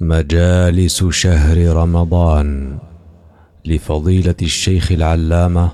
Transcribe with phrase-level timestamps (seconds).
[0.00, 2.78] مجالس شهر رمضان
[3.64, 5.70] لفضيلة الشيخ العلامة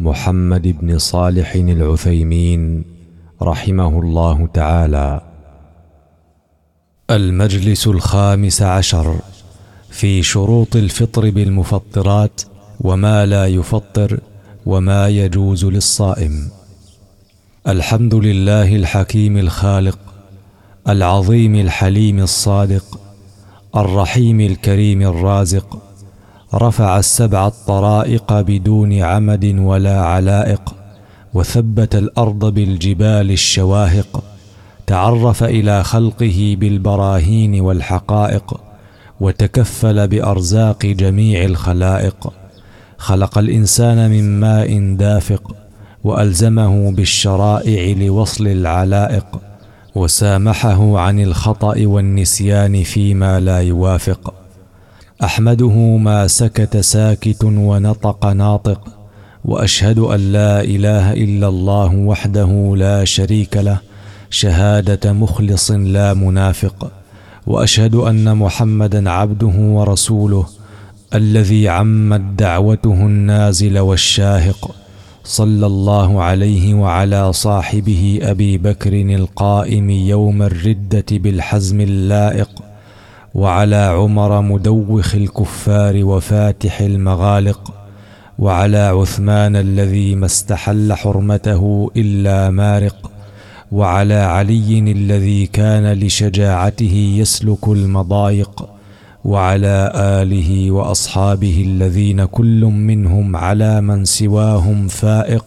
[0.00, 2.84] محمد بن صالح العثيمين
[3.42, 5.20] رحمه الله تعالى.
[7.10, 9.16] المجلس الخامس عشر
[9.90, 12.42] في شروط الفطر بالمفطرات
[12.80, 14.20] وما لا يفطر
[14.66, 16.50] وما يجوز للصائم.
[17.68, 19.98] الحمد لله الحكيم الخالق
[20.88, 23.11] العظيم الحليم الصادق
[23.76, 25.78] الرحيم الكريم الرازق
[26.54, 30.74] رفع السبع الطرائق بدون عمد ولا علائق
[31.34, 34.24] وثبت الأرض بالجبال الشواهق
[34.86, 38.60] تعرف إلى خلقه بالبراهين والحقائق
[39.20, 42.32] وتكفل بأرزاق جميع الخلائق.
[42.98, 45.54] خلق الإنسان من ماء دافق
[46.04, 49.51] وألزمه بالشرائع لوصل العلائق.
[49.94, 54.34] وسامحه عن الخطأ والنسيان فيما لا يوافق.
[55.24, 58.80] أحمده ما سكت ساكت ونطق ناطق
[59.44, 63.78] وأشهد أن لا إله إلا الله وحده لا شريك له
[64.30, 66.92] شهادة مخلص لا منافق.
[67.46, 70.46] وأشهد أن محمدا عبده ورسوله
[71.14, 74.74] الذي عمت دعوته النازل والشاهق.
[75.24, 82.50] صلى الله عليه وعلى صاحبه أبي بكر القائم يوم الردة بالحزم اللائق
[83.34, 87.74] وعلى عمر مدوخ الكفار وفاتح المغالق
[88.38, 93.10] وعلى عثمان الذي ما استحل حرمته إلا مارق
[93.72, 98.71] وعلى علي الذي كان لشجاعته يسلك المضايق.
[99.24, 105.44] وعلى آله وأصحابه الذين كل منهم على من سواهم فائق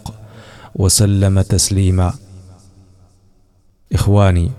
[0.76, 2.14] وسلم تسليما.
[3.94, 4.52] إخواني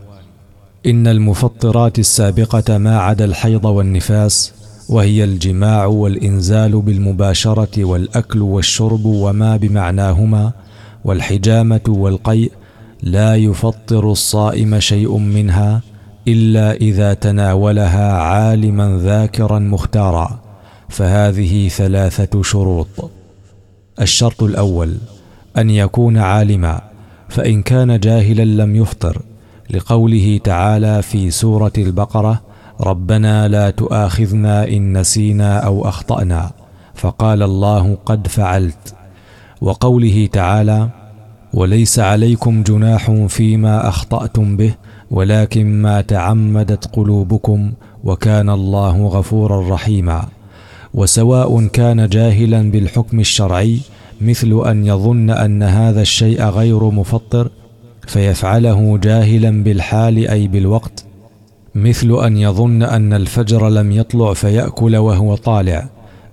[0.86, 4.52] إن المفطرات السابقة ما عدا الحيض والنفاس
[4.88, 10.52] وهي الجماع والإنزال بالمباشرة والأكل والشرب وما بمعناهما
[11.04, 12.52] والحجامة والقيء
[13.02, 15.82] لا يفطر الصائم شيء منها
[16.28, 20.40] إلا إذا تناولها عالما ذاكرا مختارا
[20.88, 23.10] فهذه ثلاثة شروط.
[24.00, 24.96] الشرط الأول
[25.58, 26.80] أن يكون عالما
[27.28, 29.22] فإن كان جاهلا لم يفطر
[29.70, 32.42] لقوله تعالى في سورة البقرة
[32.80, 36.50] ربنا لا تؤاخذنا إن نسينا أو أخطأنا
[36.94, 38.94] فقال الله قد فعلت
[39.60, 40.88] وقوله تعالى
[41.54, 44.74] وليس عليكم جناح فيما أخطأتم به
[45.10, 47.72] ولكن ما تعمدت قلوبكم
[48.04, 50.28] وكان الله غفورا رحيما.
[50.94, 53.80] وسواء كان جاهلا بالحكم الشرعي
[54.20, 57.50] مثل أن يظن أن هذا الشيء غير مفطر
[58.06, 61.04] فيفعله جاهلا بالحال أي بالوقت
[61.74, 65.88] مثل أن يظن أن الفجر لم يطلع فيأكل وهو طالع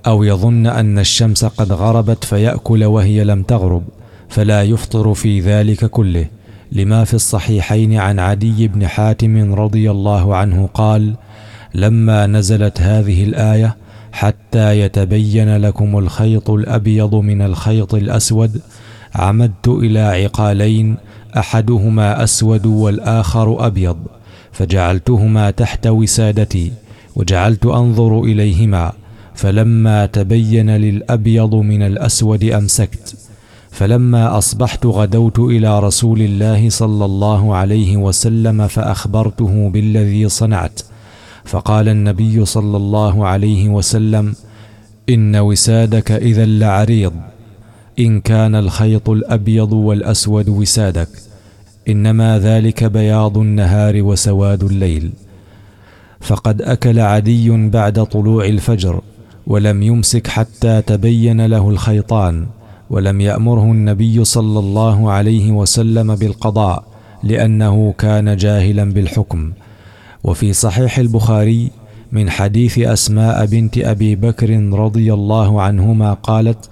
[0.07, 3.83] أو يظن أن الشمس قد غربت فيأكل وهي لم تغرب
[4.29, 6.25] فلا يفطر في ذلك كله.
[6.73, 11.13] لما في الصحيحين عن عدي بن حاتم رضي الله عنه قال
[11.75, 13.75] لما نزلت هذه الآية
[14.11, 18.61] حتى يتبين لكم الخيط الأبيض من الخيط الأسود
[19.15, 20.95] عمدت إلى عقالين
[21.37, 23.97] أحدهما أسود والآخر أبيض
[24.51, 26.71] فجعلتهما تحت وسادتي
[27.15, 28.91] وجعلت أنظر إليهما
[29.35, 33.15] فلما تبين للأبيض من الأسود أمسكت
[33.73, 40.81] فلما أصبحت غدوت إلى رسول الله صلى الله عليه وسلم فأخبرته بالذي صنعت.
[41.45, 44.35] فقال النبي صلى الله عليه وسلم
[45.09, 47.13] إن وسادك إذا لعريض
[47.99, 51.09] إن كان الخيط الأبيض والأسود وسادك
[51.87, 55.11] إنما ذلك بياض النهار وسواد الليل.
[56.21, 59.01] فقد أكل عدي بعد طلوع الفجر
[59.47, 62.47] ولم يمسك حتى تبين له الخيطان
[62.93, 66.83] ولم يأمره النبي صلى الله عليه وسلم بالقضاء
[67.23, 69.51] لأنه كان جاهلا بالحكم.
[70.23, 71.71] وفي صحيح البخاري
[72.11, 74.49] من حديث أسماء بنت أبي بكر
[74.85, 76.69] رضي الله عنهما قالت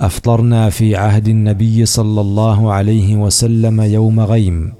[0.00, 4.72] أفطرنا في عهد النبي صلى الله عليه وسلم يوم غيم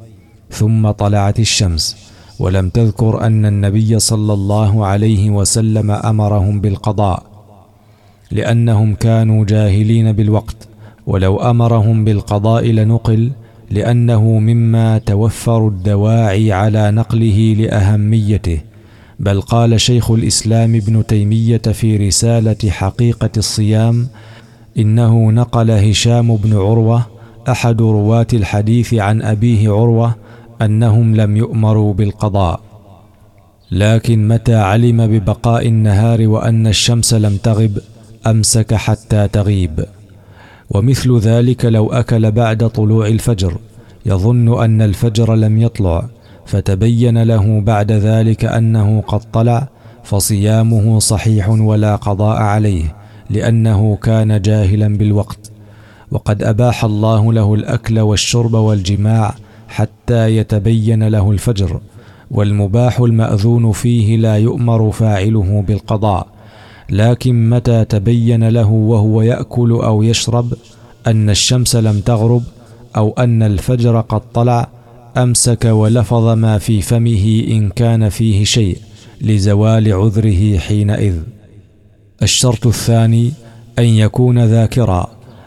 [0.50, 1.96] ثم طلعت الشمس
[2.38, 7.22] ولم تذكر أن النبي صلى الله عليه وسلم أمرهم بالقضاء
[8.30, 10.69] لأنهم كانوا جاهلين بالوقت.
[11.10, 13.30] ولو أمرهم بالقضاء لنقل
[13.70, 18.60] لأنه مما توفر الدواعي على نقله لأهميته.
[19.20, 24.08] بل قال شيخ الإسلام ابن تيمية في رسالة حقيقة الصيام
[24.78, 27.06] إنه نقل هشام بن عروة
[27.48, 30.14] أحد رواة الحديث عن أبيه عروة
[30.62, 32.60] أنهم لم يؤمروا بالقضاء.
[33.70, 37.78] لكن متى علم ببقاء النهار وأن الشمس لم تغب
[38.26, 39.84] أمسك حتى تغيب.
[40.70, 43.56] ومثل ذلك لو أكل بعد طلوع الفجر
[44.06, 46.08] يظن أن الفجر لم يطلع
[46.46, 49.68] فتبين له بعد ذلك أنه قد طلع
[50.04, 52.96] فصيامه صحيح ولا قضاء عليه
[53.30, 55.50] لأنه كان جاهلا بالوقت.
[56.10, 59.34] وقد أباح الله له الأكل والشرب والجماع
[59.68, 61.80] حتى يتبين له الفجر
[62.30, 66.26] والمباح المأذون فيه لا يؤمر فاعله بالقضاء
[66.90, 70.52] لكن متى تبين له وهو يأكل أو يشرب
[71.06, 72.42] أن الشمس لم تغرب
[72.96, 74.68] أو أن الفجر قد طلع
[75.16, 78.78] أمسك ولفظ ما في فمه إن كان فيه شيء
[79.20, 81.14] لزوال عذره حينئذ.
[82.22, 83.32] الشرط الثاني
[83.78, 85.06] أن يكون ذاكرا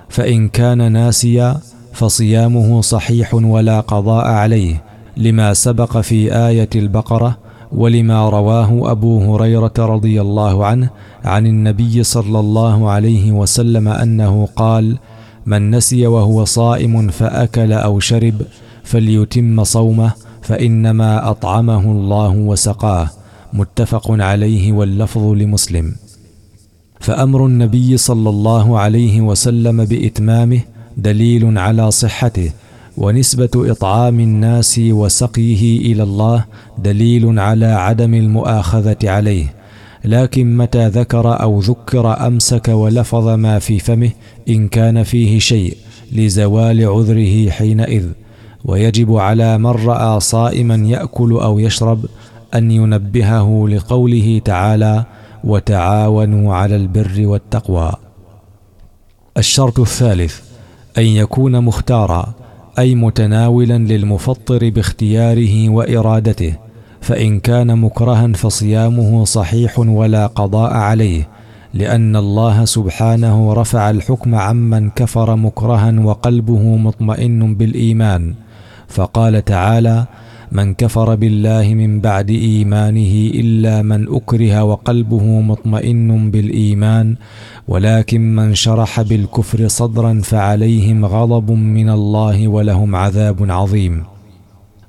[0.10, 1.58] فإن كان ناسيا
[1.94, 4.84] فصيامه صحيح ولا قضاء عليه
[5.18, 7.38] لما سبق في آية البقرة
[7.72, 10.90] ولما رواه أبو هريرة رضي الله عنه
[11.24, 14.98] عن النبي صلى الله عليه وسلم أنه قال
[15.46, 18.42] من نسي وهو صائم فأكل أو شرب
[18.84, 20.12] فليتم صومه
[20.42, 23.10] فإنما أطعمه الله وسقاه.
[23.54, 25.96] متفق عليه واللفظ لمسلم.
[27.00, 30.62] فأمر النبي صلى الله عليه وسلم بإتمامه
[30.98, 32.52] دليل على صحته
[32.98, 36.46] ونسبة إطعام الناس وسقيه إلى الله
[36.78, 39.63] دليل على عدم المؤاخذة عليه.
[40.06, 44.10] لكن متى ذكر أو ذكر أمسك ولفظ ما في فمه
[44.50, 45.78] إن كان فيه شيء
[46.12, 48.06] لزوال عذره حينئذ.
[48.66, 52.06] ويجب على من رأى صائما يأكل أو يشرب
[52.56, 55.06] أن ينبهه لقوله تعالى
[55.44, 57.92] وتعاونوا على البر والتقوى
[59.38, 60.40] الشرط الثالث
[60.98, 62.34] أن يكون مختارا
[62.80, 66.63] أي متناولا للمفطر باختياره وإرادته.
[67.04, 71.28] فإن كان مكرها فصيامه صحيح ولا قضاء عليه
[71.74, 78.34] لأن الله سبحانه رفع الحكم عمن كفر مكرها وقلبه مطمئن بالإيمان.
[78.88, 80.06] فقال تعالى
[80.52, 87.16] من كفر بالله من بعد إيمانه إلا من أكره وقلبه مطمئن بالإيمان
[87.68, 94.13] ولكن من شرح بالكفر صدرا فعليهم غضب من الله ولهم عذاب عظيم.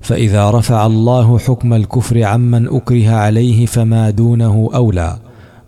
[0.04, 5.16] فإذا رفع الله حكم الكفر عمن أكره عليه فما دونه أولى.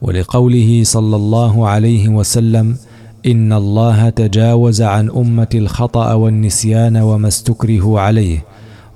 [0.03, 2.77] ولقوله صلى الله عليه وسلم
[3.27, 8.45] إن الله تجاوز عن أمة الخطأ والنسيان وما استكرهوا عليه.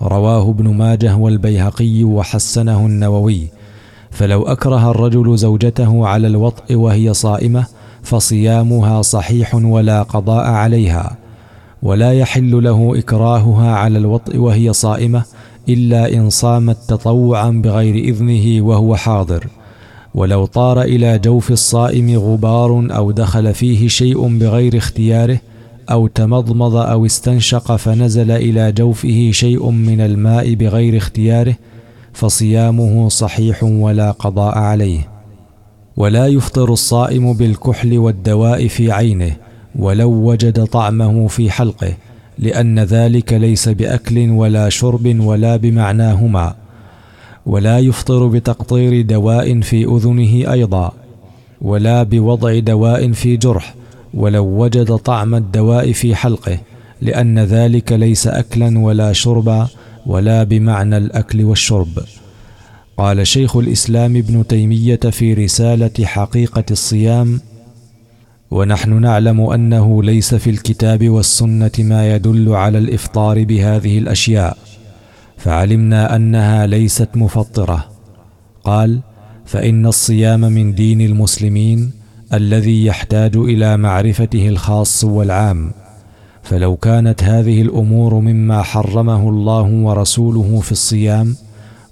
[0.03, 3.49] رواه ابن ماجه والبيهقي وحسنه النووي.
[4.11, 7.67] فلو أكره الرجل زوجته على الوطء وهي صائمة
[8.03, 11.17] فصيامها صحيح ولا قضاء عليها.
[11.83, 15.23] ولا يحل له إكراهها على الوطء وهي صائمة
[15.69, 19.47] إلا إن صامت تطوعا بغير إذنه وهو حاضر.
[20.15, 25.41] ولو طار إلى جوف الصائم غبار أو دخل فيه شيء بغير اختياره
[25.91, 31.55] أو تمضمض أو استنشق فنزل إلى جوفه شيء من الماء بغير اختياره
[32.13, 35.09] فصيامه صحيح ولا قضاء عليه.
[35.97, 39.37] ولا يفطر الصائم بالكحل والدواء في عينه
[39.77, 41.95] ولو وجد طعمه في حلقه
[42.39, 46.55] لأن ذلك ليس بأكل ولا شرب ولا بمعناهما
[47.47, 50.93] ولا يفطر بتقطير دواء في أذنه أيضا
[51.61, 53.75] ولا بوضع دواء في جرح
[54.15, 56.59] ولو وجد طعم الدواء في حلقه
[57.03, 59.69] لأن ذلك ليس أكلا ولا شربا
[60.07, 61.99] ولا بمعنى الأكل والشرب.
[62.99, 67.41] قال شيخ الإسلام ابن تيمية في رسالة حقيقة الصيام
[68.51, 74.57] ونحن نعلم أنه ليس في الكتاب والسنة ما يدل على الإفطار بهذه الأشياء
[75.37, 77.85] فعلمنا أنها ليست مفطرة.
[78.65, 79.01] قال
[79.45, 81.93] فإن الصيام من دين المسلمين
[82.33, 85.73] الذي يحتاج إلى معرفته الخاص والعام.
[86.43, 91.37] فلو كانت هذه الأمور مما حرمه الله ورسوله في الصيام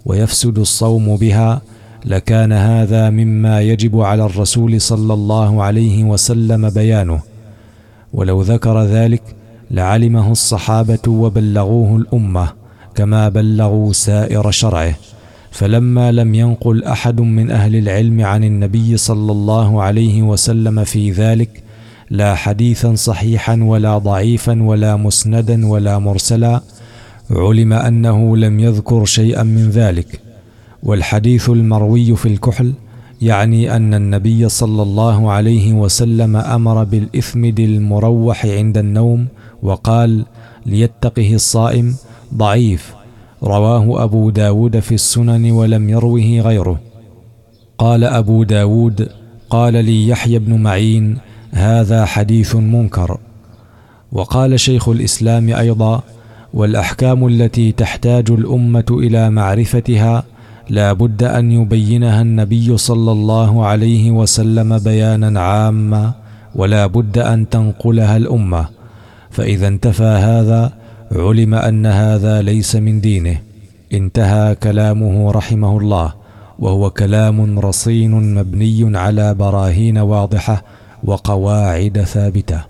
[0.07, 1.62] ويفسد الصوم بها
[2.05, 7.21] لكان هذا مما يجب على الرسول صلى الله عليه وسلم بيانه.
[8.12, 9.23] ولو ذكر ذلك
[9.71, 12.52] لعلمه الصحابة وبلغوه الأمة
[12.95, 14.95] كما بلغوا سائر شرعه.
[15.50, 21.62] فلما لم ينقل أحد من أهل العلم عن النبي صلى الله عليه وسلم في ذلك
[22.11, 26.61] لا حديثا صحيحا ولا ضعيفا ولا مسندا ولا مرسلا
[27.31, 30.28] علم أنه لم يذكر شيئا من ذلك.
[30.83, 32.73] والحديث المروي في الكحل
[33.23, 39.27] يعني أن النبي صلى الله عليه وسلم أمر بالاثمد المروح عند النوم
[39.63, 40.25] وقال
[40.67, 41.95] ليتقه الصائم
[42.35, 42.95] ضعيف
[43.43, 46.81] رواه أبو داود في السنن ولم يروه غيره.
[47.79, 49.09] قال أبو داود
[49.51, 51.19] قال لي يحيى بن معين
[51.53, 53.19] هذا حديث منكر.
[54.13, 56.03] وقال شيخ الإسلام أيضا
[56.55, 60.25] والأحكام التي تحتاج الأمة إلى معرفتها
[60.69, 66.13] لا بد أن يبينها النبي صلى الله عليه وسلم بيانا عاما
[66.55, 68.69] ولا بد أن تنقلها الأمة.
[69.31, 70.73] فإذا انتفى هذا
[71.13, 73.41] علم أن هذا ليس من دينه.
[73.93, 76.13] انتهى كلامه رحمه الله
[76.59, 80.65] وهو كلام رصين مبني على براهين واضحة
[81.05, 82.61] وقواعد ثابتة.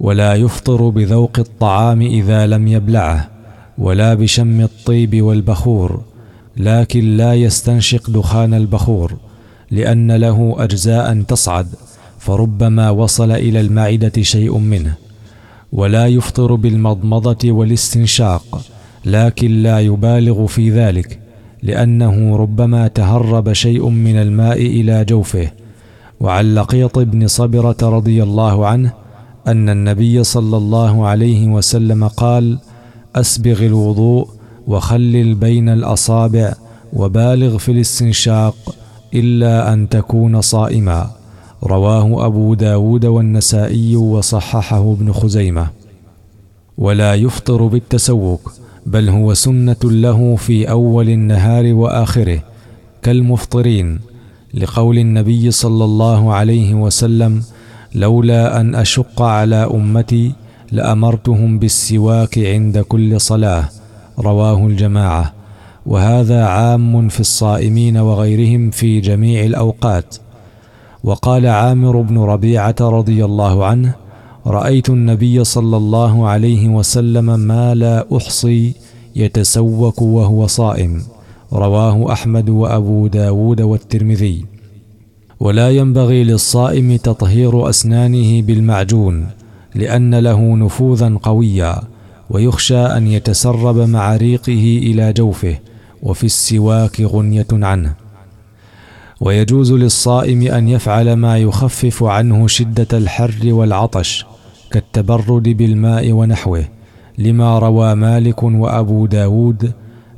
[0.00, 3.28] ولا يفطر بذوق الطعام إذا لم يبلعه
[3.78, 6.00] ولا بشم الطيب والبخور
[6.56, 9.16] لكن لا يستنشق دخان البخور
[9.70, 11.66] لأن له أجزاء تصعد
[12.18, 14.94] فربما وصل إلى المعدة شيء منه.
[15.72, 18.60] ولا يفطر بالمضمضة والاستنشاق
[19.04, 21.18] لكن لا يبالغ في ذلك
[21.62, 25.50] لأنه ربما تهرب شيء من الماء إلى جوفه.
[26.20, 28.92] وعن لقيط بن صبرة رضي الله عنه
[29.46, 32.58] أن النبي صلى الله عليه وسلم قال
[33.16, 34.35] أسبغ الوضوء
[34.66, 36.54] وخلل بين الأصابع
[36.92, 38.74] وبالغ في الاستنشاق
[39.14, 41.10] إلا أن تكون صائما.
[41.64, 45.66] رواه أبو داود والنسائي وصححه ابن خزيمة.
[46.78, 48.52] ولا يفطر بالتسوك
[48.86, 52.42] بل هو سنة له في أول النهار وآخره
[53.02, 54.00] كالمفطرين
[54.54, 57.42] لقول النبي صلى الله عليه وسلم
[57.94, 60.32] لولا أن أشق على أمتي
[60.72, 63.68] لأمرتهم بالسواك عند كل صلاة.
[64.18, 65.32] رواه الجماعة.
[65.86, 70.16] وهذا عام في الصائمين وغيرهم في جميع الأوقات.
[71.04, 73.94] وقال عامر بن ربيعة رضي الله عنه
[74.46, 78.74] رأيت النبي صلى الله عليه وسلم ما لا أحصي
[79.16, 81.02] يتسوك وهو صائم.
[81.52, 84.44] رواه أحمد وأبو داود والترمذي.
[85.40, 89.26] ولا ينبغي للصائم تطهير أسنانه بالمعجون
[89.74, 91.82] لأن له نفوذا قويا.
[92.30, 95.58] ويخشى أن يتسرب مع ريقه إلى جوفه
[96.02, 97.94] وفي السواك غنية عنه.
[99.20, 104.26] ويجوز للصائم أن يفعل ما يخفف عنه شدة الحر والعطش
[104.70, 106.64] كالتبرد بالماء ونحوه
[107.18, 109.72] لما روى مالك وأبو داود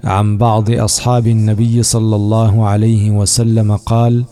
[0.05, 4.25] عن بعض أصحاب النبي صلى الله عليه وسلم قال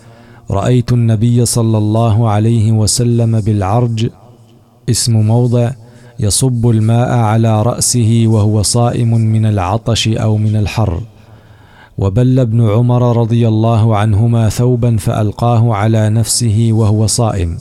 [0.50, 4.10] رأيت النبي صلى الله عليه وسلم بالعرج
[4.90, 5.70] اسم موضع
[6.20, 11.00] يصب الماء على رأسه وهو صائم من العطش أو من الحر.
[11.98, 17.58] وبل ابن عمر رضي الله عنهما ثوبا فألقاه على نفسه وهو صائم.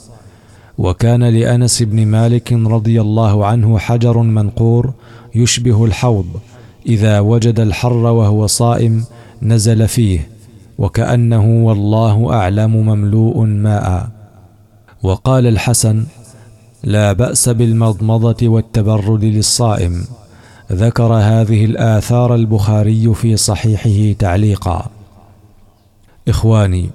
[0.78, 4.92] وكان لأنس بن مالك رضي الله عنه حجر منقور
[5.34, 6.26] يشبه الحوض.
[6.86, 9.04] إذا وجد الحر وهو صائم
[9.42, 10.28] نزل فيه
[10.78, 14.08] وكأنه والله أعلم مملوء ماء.
[15.02, 16.04] وقال الحسن
[16.84, 20.04] لا بأس بالمضمضة والتبرد للصائم.
[20.72, 24.90] ذكر هذه الآثار البخاري في صحيحه تعليقا.
[26.28, 26.90] إخواني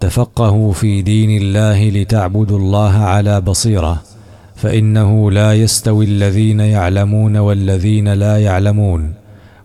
[0.00, 4.02] تفقهوا في دين الله لتعبدوا الله على بصيرة
[4.56, 9.14] فإنه لا يستوي الذين يعلمون والذين لا يعلمون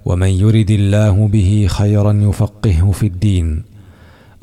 [0.05, 3.63] ومن يرد الله به خيرا يفقهه في الدين.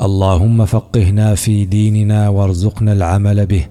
[0.02, 3.66] اللهم فقهنا في ديننا وارزقنا العمل به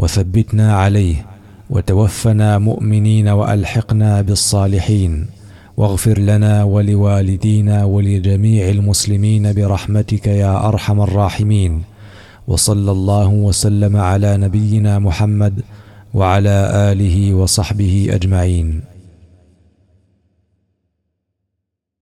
[0.00, 1.26] وثبتنا عليه
[1.70, 5.12] وتوفنا مؤمنين وألحقنا بالصالحين.
[5.76, 11.72] واغفر لنا ولوالدينا ولجميع المسلمين برحمتك يا أرحم الراحمين.
[12.48, 15.54] وصلى الله وسلم على نبينا محمد
[16.14, 16.56] وعلى
[16.92, 18.68] آله وصحبه أجمعين.